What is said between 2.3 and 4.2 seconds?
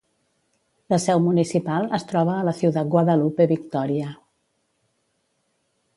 a la Ciudad Guadalupe Victoria.